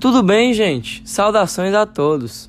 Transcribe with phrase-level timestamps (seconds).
[0.00, 1.02] Tudo bem, gente?
[1.04, 2.48] Saudações a todos.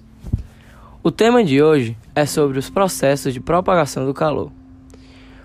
[1.03, 4.49] O tema de hoje é sobre os processos de propagação do calor.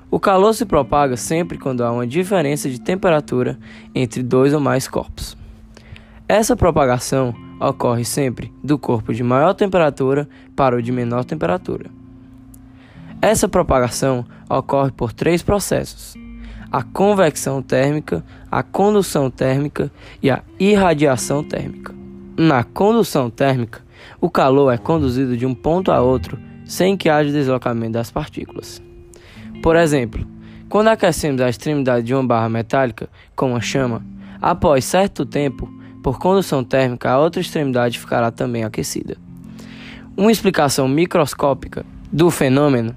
[0.09, 3.59] O calor se propaga sempre quando há uma diferença de temperatura
[3.93, 5.37] entre dois ou mais corpos.
[6.29, 11.91] Essa propagação ocorre sempre do corpo de maior temperatura para o de menor temperatura.
[13.21, 16.15] Essa propagação ocorre por três processos:
[16.71, 19.91] a convecção térmica, a condução térmica
[20.23, 21.96] e a irradiação térmica.
[22.39, 23.81] Na condução térmica,
[24.21, 28.83] o calor é conduzido de um ponto a outro sem que haja deslocamento das partículas.
[29.63, 30.27] Por exemplo,
[30.69, 34.05] quando aquecemos a extremidade de uma barra metálica com uma chama,
[34.41, 35.67] após certo tempo,
[36.03, 39.17] por condução térmica, a outra extremidade ficará também aquecida.
[40.17, 42.95] Uma explicação microscópica do fenômeno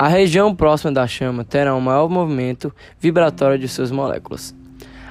[0.00, 4.54] a região próxima da chama terá um maior movimento vibratório de suas moléculas,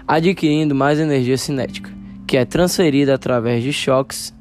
[0.08, 1.92] adquirindo mais energia cinética,
[2.30, 4.32] que é transferida através de choques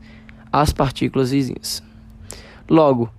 [0.53, 1.83] às partículas vizinhas.
[2.69, 3.11] Logo,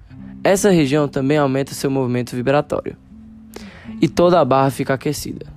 [0.43, 2.95] essa região também aumenta seu movimento vibratório
[3.99, 5.47] e toda a barra fica aquecida.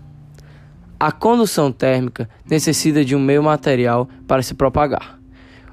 [0.98, 5.18] A condução térmica necessita de um meio material para se propagar.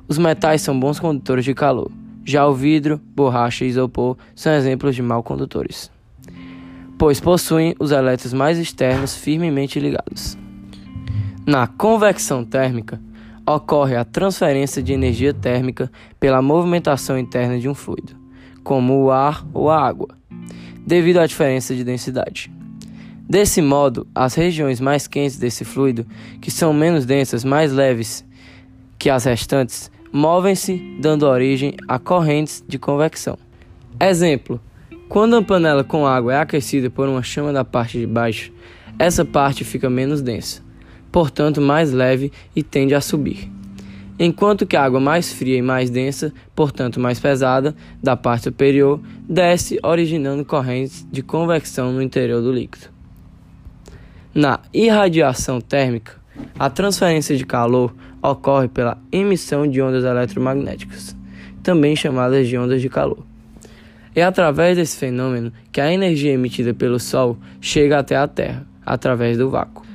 [0.05, 1.89] Os metais são bons condutores de calor,
[2.25, 5.89] já o vidro, borracha e isopor são exemplos de mal condutores,
[6.97, 10.37] pois possuem os elétrons mais externos firmemente ligados.
[11.45, 12.99] Na convecção térmica,
[13.55, 18.15] ocorre a transferência de energia térmica pela movimentação interna de um fluido,
[18.63, 20.09] como o ar ou a água,
[20.85, 22.51] devido à diferença de densidade.
[23.27, 26.05] Desse modo, as regiões mais quentes desse fluido,
[26.41, 28.25] que são menos densas, mais leves
[28.97, 33.37] que as restantes, movem-se, dando origem a correntes de convecção.
[33.99, 34.59] Exemplo:
[35.07, 38.51] quando a panela com água é aquecida por uma chama da parte de baixo,
[38.97, 40.61] essa parte fica menos densa,
[41.11, 43.49] portanto mais leve e tende a subir.
[44.21, 48.99] Enquanto que a água mais fria e mais densa, portanto mais pesada, da parte superior,
[49.27, 52.87] desce, originando correntes de convecção no interior do líquido.
[54.35, 56.13] Na irradiação térmica,
[56.57, 61.15] a transferência de calor ocorre pela emissão de ondas eletromagnéticas,
[61.63, 63.25] também chamadas de ondas de calor.
[64.13, 69.37] É através desse fenômeno que a energia emitida pelo Sol chega até a Terra, através
[69.37, 69.85] do vácuo.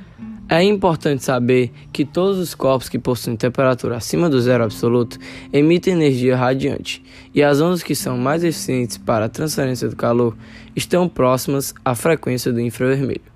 [0.47, 5.17] É importante saber que todos os corpos que possuem temperatura acima do zero absoluto
[5.51, 10.37] emitem energia radiante, e as ondas que são mais eficientes para a transferência do calor
[10.75, 13.33] estão próximas à frequência do infravermelho.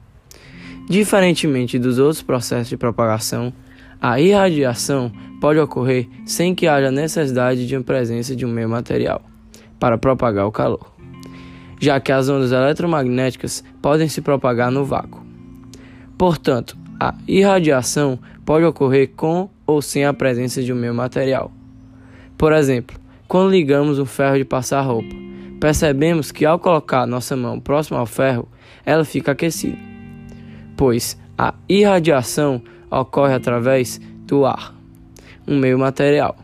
[0.87, 3.51] Diferentemente dos outros processos de propagação,
[3.99, 5.11] a irradiação
[5.41, 9.23] pode ocorrer sem que haja necessidade de uma presença de um meio material
[9.79, 10.93] para propagar o calor,
[11.79, 15.25] já que as ondas eletromagnéticas podem se propagar no vácuo.
[16.17, 21.51] Portanto, a irradiação pode ocorrer com ou sem a presença de um meio material.
[22.37, 25.15] Por exemplo, quando ligamos um ferro de passar roupa,
[25.59, 28.47] percebemos que ao colocar nossa mão próxima ao ferro,
[28.85, 29.77] ela fica aquecida,
[30.75, 34.73] pois a irradiação ocorre através do ar,
[35.47, 36.35] um meio material.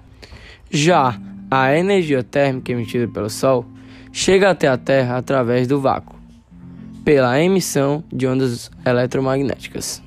[0.70, 3.66] Já a energia térmica emitida pelo Sol
[4.12, 6.16] chega até a Terra através do vácuo,
[7.04, 10.05] pela emissão de ondas eletromagnéticas.